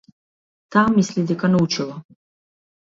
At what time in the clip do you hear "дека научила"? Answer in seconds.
1.33-2.03